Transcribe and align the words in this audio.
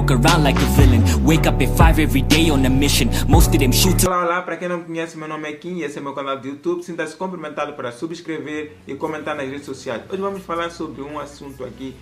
Walk 0.00 0.12
around 0.12 0.44
like 0.44 0.56
a 0.56 0.66
villain. 0.80 1.02
Wake 1.26 1.46
up 1.46 1.60
at 1.60 1.76
5 1.76 1.98
every 1.98 2.22
day 2.22 2.48
on 2.48 2.64
a 2.64 2.70
mission. 2.70 3.10
Most 3.28 3.52
of 3.52 3.58
them 3.58 3.70
shoot. 3.70 4.02
Olá, 4.06 4.24
olá, 4.24 4.40
para 4.40 4.56
quem 4.56 4.66
não 4.66 4.82
conhece, 4.82 5.14
meu 5.18 5.28
nome 5.28 5.46
é 5.46 5.52
Kim 5.52 5.76
e 5.76 5.82
esse 5.82 5.98
é 5.98 6.00
meu 6.00 6.14
canal 6.14 6.38
do 6.38 6.48
YouTube. 6.48 6.82
Sinta-se 6.82 7.14
cumprimentado 7.14 7.74
para 7.74 7.92
subscrever 7.92 8.78
e 8.86 8.94
comentar 8.94 9.36
nas 9.36 9.46
redes 9.46 9.66
sociais. 9.66 10.02
Hoje 10.08 10.22
vamos 10.22 10.42
falar 10.42 10.70
sobre 10.70 11.02
um 11.02 11.18
assunto 11.18 11.62
aqui 11.66 11.94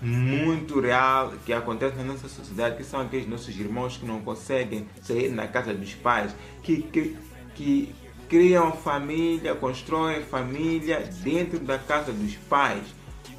muito 0.00 0.78
real 0.78 1.32
que 1.44 1.52
acontece 1.52 1.96
na 1.96 2.04
nossa 2.04 2.28
sociedade, 2.28 2.76
que 2.76 2.84
são 2.84 3.00
aqueles 3.00 3.28
nossos 3.28 3.58
irmãos 3.58 3.96
que 3.96 4.06
não 4.06 4.20
conseguem 4.20 4.86
sair 5.02 5.28
na 5.28 5.48
casa 5.48 5.74
dos 5.74 5.94
pais, 5.94 6.32
que, 6.62 6.82
que, 6.82 7.16
que 7.56 7.92
criam 8.28 8.70
família, 8.70 9.52
constroem 9.56 10.22
família 10.22 11.10
dentro 11.24 11.58
da 11.58 11.76
casa 11.76 12.12
dos 12.12 12.36
pais. 12.48 12.84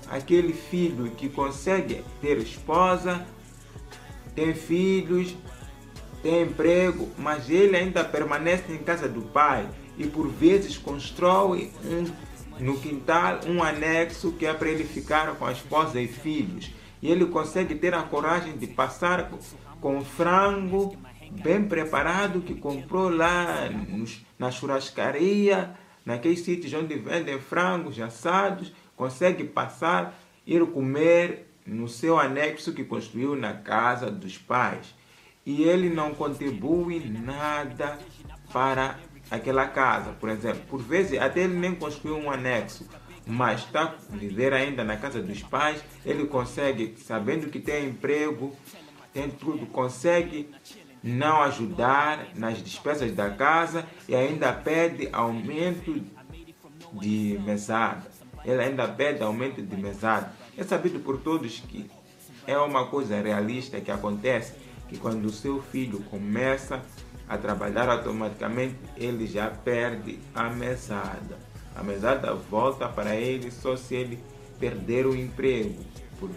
Aquele 0.09 0.51
filho 0.51 1.09
que 1.11 1.29
consegue 1.29 2.03
ter 2.21 2.37
esposa, 2.39 3.25
tem 4.35 4.53
filhos, 4.53 5.35
tem 6.21 6.43
emprego, 6.43 7.09
mas 7.17 7.49
ele 7.49 7.75
ainda 7.75 8.03
permanece 8.03 8.71
em 8.71 8.77
casa 8.77 9.07
do 9.07 9.21
pai 9.21 9.67
e 9.97 10.07
por 10.07 10.27
vezes 10.29 10.77
constrói 10.77 11.71
um, 11.83 12.63
no 12.63 12.79
quintal 12.79 13.41
um 13.47 13.61
anexo 13.61 14.31
que 14.31 14.45
é 14.45 14.53
para 14.53 14.69
ele 14.69 14.83
ficar 14.83 15.35
com 15.35 15.45
a 15.45 15.51
esposa 15.51 16.01
e 16.01 16.07
filhos. 16.07 16.71
E 17.01 17.11
ele 17.11 17.25
consegue 17.25 17.75
ter 17.75 17.93
a 17.93 18.01
coragem 18.01 18.57
de 18.57 18.67
passar 18.67 19.29
com 19.81 20.01
frango 20.01 20.95
bem 21.41 21.63
preparado 21.65 22.41
que 22.41 22.55
comprou 22.55 23.09
lá 23.09 23.69
nos, 23.69 24.25
na 24.37 24.51
churrascaria, 24.51 25.75
naqueles 26.05 26.41
sítios 26.41 26.73
onde 26.73 26.95
vendem 26.95 27.39
frangos 27.39 27.99
assados, 27.99 28.71
consegue 28.95 29.43
passar, 29.43 30.17
ir 30.45 30.65
comer 30.67 31.52
no 31.65 31.87
seu 31.87 32.19
anexo 32.19 32.73
que 32.73 32.83
construiu 32.83 33.35
na 33.35 33.53
casa 33.53 34.11
dos 34.11 34.37
pais. 34.37 34.93
E 35.45 35.63
ele 35.63 35.89
não 35.89 36.13
contribui 36.13 36.99
nada 37.09 37.99
para 38.51 38.99
aquela 39.29 39.67
casa, 39.67 40.11
por 40.13 40.29
exemplo. 40.29 40.61
Por 40.69 40.81
vezes, 40.81 41.19
até 41.19 41.41
ele 41.41 41.55
nem 41.55 41.75
construiu 41.75 42.17
um 42.17 42.31
anexo, 42.31 42.87
mas 43.25 43.61
está 43.61 43.95
a 44.11 44.15
viver 44.15 44.53
ainda 44.53 44.83
na 44.83 44.97
casa 44.97 45.21
dos 45.21 45.41
pais, 45.41 45.83
ele 46.05 46.25
consegue, 46.27 46.95
sabendo 46.97 47.49
que 47.49 47.59
tem 47.59 47.89
emprego, 47.89 48.55
tem 49.13 49.29
tudo, 49.29 49.65
consegue 49.65 50.49
não 51.03 51.41
ajudar 51.41 52.29
nas 52.35 52.63
despesas 52.63 53.11
da 53.13 53.29
casa 53.29 53.85
e 54.07 54.15
ainda 54.15 54.53
pede 54.53 55.09
aumento 55.11 56.01
de 56.93 57.39
mesada. 57.43 58.12
Ele 58.45 58.61
ainda 58.61 58.87
pede 58.87 59.23
aumento 59.23 59.61
de 59.61 59.75
mesada. 59.77 60.31
É 60.57 60.63
sabido 60.63 60.99
por 60.99 61.19
todos 61.19 61.59
que 61.59 61.89
é 62.45 62.57
uma 62.57 62.87
coisa 62.87 63.19
realista 63.21 63.79
que 63.79 63.91
acontece 63.91 64.53
que 64.87 64.97
quando 64.97 65.25
o 65.25 65.31
seu 65.31 65.61
filho 65.61 65.99
começa 66.09 66.81
a 67.27 67.37
trabalhar 67.37 67.89
automaticamente 67.89 68.75
ele 68.97 69.25
já 69.25 69.49
perde 69.49 70.19
a 70.35 70.49
mesada. 70.49 71.37
A 71.75 71.81
mesada 71.81 72.33
volta 72.33 72.87
para 72.87 73.15
ele 73.15 73.49
só 73.49 73.75
se 73.75 73.95
ele 73.95 74.19
perder 74.59 75.05
o 75.05 75.15
emprego. 75.15 75.83
Por, 76.19 76.29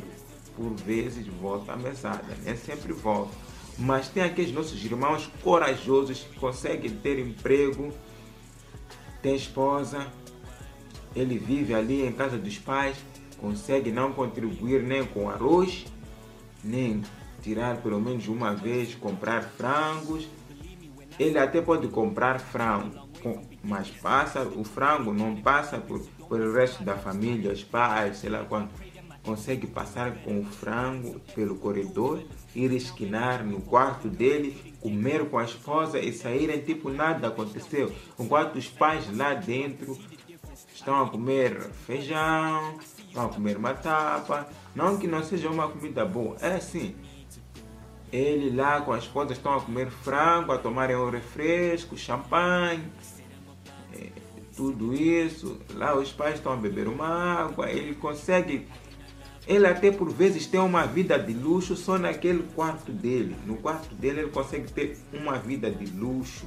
por 0.56 0.74
vezes 0.74 1.26
volta 1.26 1.72
a 1.72 1.76
mesada, 1.76 2.34
nem 2.44 2.56
sempre 2.56 2.92
volta. 2.92 3.32
Mas 3.78 4.08
tem 4.08 4.22
aqueles 4.22 4.52
nossos 4.52 4.82
irmãos 4.82 5.30
corajosos 5.42 6.20
que 6.20 6.38
conseguem 6.38 6.90
ter 6.90 7.18
emprego, 7.18 7.92
tem 9.20 9.36
esposa, 9.36 10.06
ele 11.16 11.38
vive 11.38 11.74
ali 11.74 12.06
em 12.06 12.12
casa 12.12 12.36
dos 12.36 12.58
pais, 12.58 12.96
consegue 13.40 13.90
não 13.90 14.12
contribuir 14.12 14.82
nem 14.82 15.04
com 15.04 15.30
arroz, 15.30 15.86
nem 16.62 17.02
tirar 17.40 17.78
pelo 17.78 17.98
menos 17.98 18.28
uma 18.28 18.54
vez, 18.54 18.94
comprar 18.94 19.42
frangos. 19.42 20.28
Ele 21.18 21.38
até 21.38 21.62
pode 21.62 21.88
comprar 21.88 22.38
frango, 22.38 23.08
mas 23.64 23.88
passa 23.88 24.42
o 24.42 24.62
frango, 24.62 25.14
não 25.14 25.34
passa 25.36 25.78
por, 25.78 26.06
o 26.30 26.52
resto 26.52 26.84
da 26.84 26.96
família, 26.96 27.50
os 27.50 27.64
pais, 27.64 28.18
sei 28.18 28.28
lá 28.28 28.44
quando 28.44 28.68
consegue 29.24 29.66
passar 29.66 30.22
com 30.22 30.38
o 30.38 30.44
frango 30.44 31.20
pelo 31.34 31.56
corredor, 31.56 32.22
ir 32.54 32.70
esquinar 32.72 33.44
no 33.44 33.60
quarto 33.60 34.08
dele, 34.08 34.74
comer 34.80 35.28
com 35.28 35.36
a 35.36 35.44
esposa 35.44 35.98
e 35.98 36.12
saírem 36.12 36.60
tipo 36.60 36.90
nada 36.90 37.26
aconteceu. 37.26 37.92
Enquanto 38.18 38.56
os 38.56 38.68
pais 38.68 39.04
lá 39.16 39.34
dentro 39.34 39.98
estão 40.86 41.02
a 41.02 41.10
comer 41.10 41.62
feijão, 41.84 42.78
estão 43.08 43.26
a 43.26 43.28
comer 43.28 43.58
matapa. 43.58 44.46
Não 44.72 44.96
que 44.96 45.08
não 45.08 45.20
seja 45.24 45.50
uma 45.50 45.68
comida 45.68 46.04
boa, 46.04 46.36
é 46.40 46.54
assim. 46.54 46.94
Ele 48.12 48.54
lá 48.54 48.80
com 48.80 48.92
a 48.92 48.98
esposa 48.98 49.32
estão 49.32 49.56
a 49.56 49.60
comer 49.60 49.90
frango, 49.90 50.52
a 50.52 50.58
tomarem 50.58 50.94
um 50.94 51.10
refresco, 51.10 51.98
champanhe, 51.98 52.84
é, 53.92 54.10
tudo 54.56 54.94
isso. 54.94 55.58
Lá 55.74 55.98
os 55.98 56.12
pais 56.12 56.36
estão 56.36 56.52
a 56.52 56.56
beber 56.56 56.86
uma 56.86 57.08
água. 57.08 57.68
Ele 57.68 57.96
consegue 57.96 58.68
ele 59.44 59.66
até 59.66 59.90
por 59.90 60.08
vezes 60.10 60.46
tem 60.46 60.60
uma 60.60 60.86
vida 60.86 61.18
de 61.18 61.32
luxo 61.32 61.74
só 61.74 61.98
naquele 61.98 62.44
quarto 62.54 62.92
dele. 62.92 63.36
No 63.44 63.56
quarto 63.56 63.92
dele 63.96 64.20
ele 64.20 64.30
consegue 64.30 64.70
ter 64.70 64.96
uma 65.12 65.36
vida 65.36 65.68
de 65.68 65.86
luxo. 65.86 66.46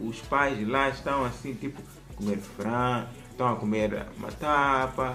Os 0.00 0.20
pais 0.22 0.66
lá 0.66 0.88
estão 0.88 1.24
assim, 1.24 1.52
tipo, 1.54 1.82
comer 2.20 2.38
frango, 2.38 3.08
estão 3.30 3.48
a 3.48 3.56
comer 3.56 4.06
matapa, 4.18 5.14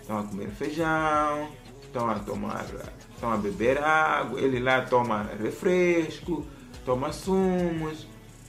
estão 0.00 0.18
a 0.18 0.22
comer 0.24 0.48
feijão, 0.48 1.48
estão 1.82 2.10
a 2.10 2.18
tomar, 2.18 2.66
estão 3.14 3.32
a 3.32 3.36
beber 3.36 3.78
água, 3.78 4.40
ele 4.40 4.58
lá 4.58 4.82
toma 4.82 5.30
refresco, 5.40 6.44
toma 6.84 7.12
sumos, 7.12 8.06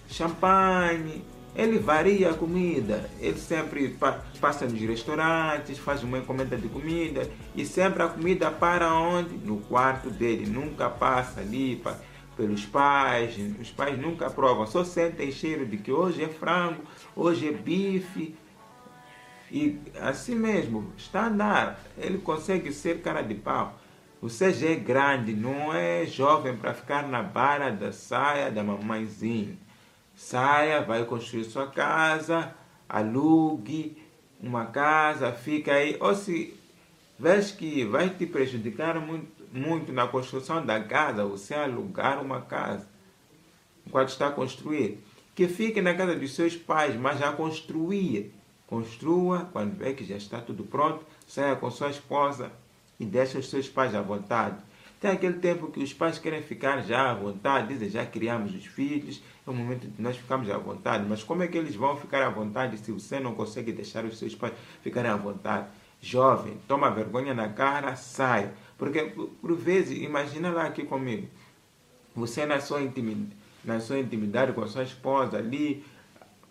champanhe, 0.07 1.23
ele 1.55 1.77
varia 1.77 2.31
a 2.31 2.33
comida, 2.33 3.09
ele 3.19 3.37
sempre 3.37 3.97
passa 4.39 4.65
nos 4.65 4.79
restaurantes, 4.81 5.77
faz 5.77 6.01
uma 6.01 6.17
encomenda 6.17 6.55
de 6.55 6.69
comida. 6.69 7.29
E 7.53 7.65
sempre 7.65 8.01
a 8.01 8.07
comida 8.07 8.49
para 8.49 8.93
onde? 8.93 9.35
No 9.35 9.57
quarto 9.57 10.09
dele, 10.09 10.45
nunca 10.45 10.89
passa 10.89 11.41
ali 11.41 11.75
para, 11.75 11.99
pelos 12.35 12.65
pais, 12.65 13.35
os 13.59 13.69
pais 13.71 13.99
nunca 13.99 14.29
provam, 14.29 14.65
só 14.65 14.83
sentem 14.83 15.31
cheiro 15.31 15.65
de 15.65 15.77
que 15.77 15.91
hoje 15.91 16.23
é 16.23 16.27
frango, 16.27 16.83
hoje 17.15 17.47
é 17.47 17.51
bife. 17.51 18.35
E 19.51 19.77
assim 19.99 20.35
mesmo, 20.35 20.93
está 20.97 21.23
a 21.23 21.27
andar, 21.27 21.83
ele 21.97 22.17
consegue 22.19 22.71
ser 22.71 23.01
cara 23.01 23.21
de 23.21 23.35
pau. 23.35 23.77
Você 24.21 24.53
já 24.53 24.69
é 24.69 24.75
grande, 24.75 25.33
não 25.33 25.73
é 25.73 26.05
jovem 26.05 26.55
para 26.55 26.73
ficar 26.73 27.07
na 27.07 27.21
barra 27.21 27.69
da 27.69 27.91
saia 27.91 28.49
da 28.49 28.63
mamãezinha 28.63 29.57
saia, 30.21 30.81
vai 30.81 31.03
construir 31.05 31.45
sua 31.45 31.67
casa, 31.67 32.53
alugue 32.87 33.97
uma 34.39 34.65
casa, 34.65 35.31
fica 35.31 35.73
aí. 35.73 35.97
Ou 35.99 36.13
se 36.13 36.53
vês 37.17 37.51
que 37.51 37.83
vai 37.85 38.09
te 38.09 38.25
prejudicar 38.25 38.99
muito, 38.99 39.40
muito 39.51 39.91
na 39.91 40.07
construção 40.07 40.65
da 40.65 40.79
casa, 40.79 41.25
você 41.25 41.53
alugar 41.53 42.21
uma 42.21 42.41
casa 42.41 42.87
enquanto 43.85 44.09
está 44.09 44.27
a 44.27 44.31
construir. 44.31 45.03
Que 45.35 45.47
fique 45.47 45.81
na 45.81 45.93
casa 45.93 46.15
dos 46.15 46.33
seus 46.33 46.55
pais, 46.55 46.95
mas 46.95 47.19
já 47.19 47.31
construía. 47.31 48.29
Construa, 48.67 49.49
quando 49.51 49.77
vê 49.77 49.93
que 49.93 50.05
já 50.05 50.15
está 50.15 50.39
tudo 50.39 50.63
pronto, 50.63 51.05
saia 51.27 51.55
com 51.55 51.69
sua 51.69 51.89
esposa 51.89 52.51
e 52.99 53.05
deixa 53.05 53.39
os 53.39 53.49
seus 53.49 53.67
pais 53.67 53.93
à 53.95 54.01
vontade. 54.01 54.57
Tem 54.99 55.11
aquele 55.11 55.39
tempo 55.39 55.71
que 55.71 55.81
os 55.81 55.91
pais 55.93 56.19
querem 56.19 56.43
ficar 56.43 56.81
já 56.83 57.09
à 57.09 57.13
vontade, 57.13 57.69
dizem 57.69 57.89
já 57.89 58.05
criamos 58.05 58.53
os 58.53 58.65
filhos, 58.65 59.21
é 59.45 59.49
o 59.49 59.53
momento 59.53 59.87
de 59.87 60.01
nós 60.01 60.15
ficarmos 60.15 60.49
à 60.49 60.57
vontade. 60.57 61.05
Mas 61.09 61.23
como 61.23 61.41
é 61.41 61.47
que 61.47 61.57
eles 61.57 61.75
vão 61.75 61.97
ficar 61.97 62.23
à 62.23 62.29
vontade 62.29 62.77
se 62.77 62.91
você 62.91 63.19
não 63.19 63.33
consegue 63.33 63.71
deixar 63.71 64.05
os 64.05 64.19
seus 64.19 64.35
pais 64.35 64.53
ficarem 64.83 65.09
à 65.09 65.15
vontade? 65.15 65.67
Jovem, 65.99 66.57
toma 66.67 66.89
vergonha 66.91 67.33
na 67.33 67.49
cara, 67.49 67.95
sai. 67.95 68.51
Porque 68.81 69.03
por, 69.03 69.55
vezes, 69.55 70.01
imagina 70.01 70.49
lá 70.49 70.63
aqui 70.63 70.83
comigo, 70.83 71.27
você 72.15 72.47
na 72.47 72.59
sua, 72.59 72.81
intimidade, 72.81 73.29
na 73.63 73.79
sua 73.79 73.99
intimidade 73.99 74.53
com 74.53 74.63
a 74.63 74.67
sua 74.67 74.81
esposa 74.81 75.37
ali, 75.37 75.85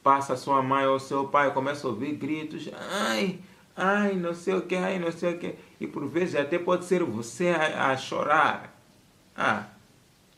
passa 0.01 0.35
a 0.35 0.37
sua 0.37 0.63
mãe 0.63 0.87
ou 0.87 1.01
seu 1.01 1.27
pai, 1.27 1.53
começa 1.53 1.85
a 1.85 1.91
ouvir 1.91 2.13
gritos, 2.13 2.71
ai, 2.73 3.41
ai, 3.77 4.15
não 4.15 4.33
sei 4.33 4.55
o 4.55 4.63
que, 4.63 4.77
ai, 4.77 5.01
não 5.01 5.11
sei 5.11 5.35
o 5.35 5.39
que. 5.39 5.57
E 5.81 5.89
por 5.89 6.07
vezes 6.07 6.37
até 6.37 6.57
pode 6.57 6.85
ser 6.85 7.03
você 7.03 7.49
a, 7.49 7.91
a 7.91 7.97
chorar. 7.97 8.81
Ah, 9.37 9.67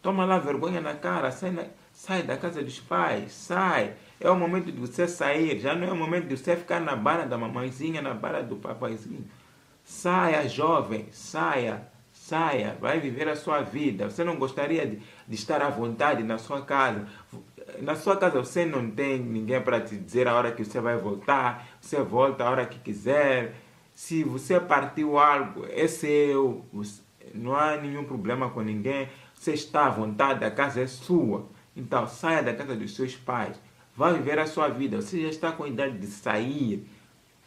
toma 0.00 0.25
lá 0.25 0.38
vergonha 0.38 0.81
na 0.81 0.94
cara, 0.94 1.31
sai, 1.31 1.50
na, 1.50 1.67
sai 1.93 2.22
da 2.22 2.38
casa 2.38 2.62
dos 2.62 2.81
pais, 2.81 3.32
sai. 3.32 3.96
É 4.19 4.31
o 4.31 4.34
momento 4.34 4.72
de 4.72 4.81
você 4.81 5.06
sair, 5.06 5.61
já 5.61 5.75
não 5.75 5.87
é 5.87 5.93
o 5.93 5.96
momento 5.96 6.26
de 6.26 6.38
você 6.38 6.56
ficar 6.56 6.81
na 6.81 6.96
barra 6.96 7.26
da 7.26 7.37
mamãezinha, 7.37 8.00
na 8.00 8.14
barra 8.14 8.40
do 8.40 8.56
papaizinho. 8.56 9.26
Saia, 9.84 10.49
jovem, 10.49 11.06
saia, 11.12 11.88
saia, 12.12 12.76
vai 12.81 13.00
viver 13.00 13.29
a 13.29 13.37
sua 13.37 13.62
vida. 13.62 14.08
Você 14.08 14.23
não 14.25 14.37
gostaria 14.37 14.87
de, 14.87 15.02
de 15.26 15.34
estar 15.34 15.61
à 15.61 15.69
vontade 15.69 16.23
na 16.23 16.38
sua 16.38 16.62
casa. 16.62 17.06
Na 17.81 17.94
sua 17.94 18.17
casa 18.17 18.38
você 18.38 18.64
não 18.64 18.90
tem 18.90 19.19
ninguém 19.19 19.61
para 19.61 19.81
te 19.81 19.96
dizer 19.96 20.29
a 20.29 20.34
hora 20.34 20.52
que 20.52 20.64
você 20.64 20.81
vai 20.81 20.96
voltar, 20.96 21.67
você 21.81 22.00
volta 22.02 22.44
a 22.44 22.50
hora 22.50 22.67
que 22.67 22.79
quiser. 22.79 23.55
Se 23.93 24.25
você 24.25 24.58
partiu 24.58 25.19
algo, 25.19 25.67
é 25.69 25.87
seu. 25.87 26.64
não 27.34 27.55
há 27.55 27.76
nenhum 27.76 28.05
problema 28.05 28.50
com 28.50 28.61
ninguém. 28.61 29.08
Você 29.34 29.52
está 29.52 29.87
à 29.87 29.90
vontade, 29.90 30.44
a 30.44 30.50
casa 30.50 30.81
é 30.81 30.87
sua. 30.87 31.49
Então 31.76 32.06
saia 32.06 32.43
da 32.43 32.55
casa 32.55 32.76
dos 32.76 32.94
seus 32.94 33.17
pais. 33.17 33.61
Vá 33.96 34.12
viver 34.12 34.38
a 34.38 34.46
sua 34.46 34.69
vida. 34.69 35.00
Você 35.00 35.20
já 35.23 35.29
está 35.29 35.52
com 35.52 35.64
a 35.64 35.69
idade 35.69 35.99
de 35.99 36.06
sair. 36.06 36.87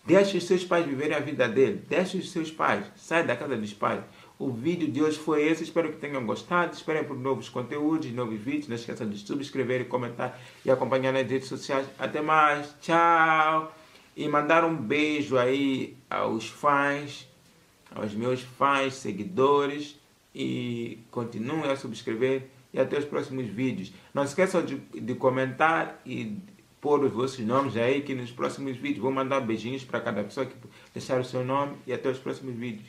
Deixe 0.05 0.37
os 0.37 0.43
seus 0.43 0.63
pais 0.63 0.85
viverem 0.85 1.17
a 1.17 1.19
vida 1.19 1.49
dele. 1.49 1.83
Deixe 1.89 2.17
os 2.17 2.29
seus 2.29 2.51
pais. 2.51 2.85
Saia 2.95 3.23
da 3.23 3.35
casa 3.35 3.57
dos 3.57 3.73
pais. 3.73 4.03
O 4.37 4.51
vídeo 4.51 4.91
de 4.91 5.01
hoje 5.01 5.17
foi 5.17 5.47
esse. 5.47 5.63
Espero 5.63 5.91
que 5.91 5.97
tenham 5.97 6.23
gostado. 6.25 6.73
Esperem 6.75 7.03
por 7.03 7.17
novos 7.17 7.49
conteúdos, 7.49 8.11
novos 8.11 8.39
vídeos. 8.39 8.67
Não 8.67 8.75
esqueça 8.75 9.03
de 9.03 9.17
subscrever, 9.17 9.87
comentar 9.87 10.39
e 10.63 10.69
acompanhar 10.69 11.11
nas 11.11 11.27
redes 11.27 11.47
sociais. 11.47 11.87
Até 11.97 12.21
mais. 12.21 12.75
Tchau. 12.81 13.75
E 14.15 14.27
mandar 14.27 14.63
um 14.63 14.75
beijo 14.75 15.37
aí 15.37 15.97
aos 16.07 16.47
fãs, 16.47 17.27
aos 17.93 18.13
meus 18.13 18.41
fãs, 18.41 18.93
seguidores. 18.93 19.99
E 20.35 20.99
continuem 21.09 21.71
a 21.71 21.75
subscrever. 21.75 22.43
E 22.71 22.79
até 22.79 22.99
os 22.99 23.05
próximos 23.05 23.47
vídeos. 23.47 23.91
Não 24.13 24.23
esqueçam 24.23 24.63
de, 24.63 24.75
de 24.75 25.15
comentar 25.15 25.99
e 26.05 26.37
pôr 26.85 27.03
os 27.03 27.11
vossos 27.11 27.39
nomes 27.39 27.75
aí 27.75 28.03
que 28.03 28.13
nos 28.13 28.29
próximos 28.29 28.77
vídeos 28.77 28.99
vou 28.99 29.11
mandar 29.11 29.41
beijinhos 29.41 29.83
para 29.83 29.99
cada 29.99 30.23
pessoa 30.23 30.45
que 30.45 30.55
deixar 30.93 31.19
o 31.19 31.23
seu 31.25 31.43
nome 31.43 31.77
e 31.87 31.91
até 31.91 32.07
os 32.11 32.19
próximos 32.19 32.53
vídeos. 32.53 32.87